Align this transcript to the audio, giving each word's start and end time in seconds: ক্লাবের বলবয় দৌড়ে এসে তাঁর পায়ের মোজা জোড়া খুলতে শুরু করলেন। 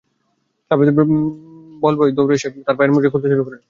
ক্লাবের 0.71 0.89
বলবয় 1.83 2.11
দৌড়ে 2.17 2.35
এসে 2.37 2.47
তাঁর 2.65 2.75
পায়ের 2.77 2.91
মোজা 2.91 3.01
জোড়া 3.03 3.11
খুলতে 3.13 3.27
শুরু 3.31 3.43
করলেন। 3.45 3.59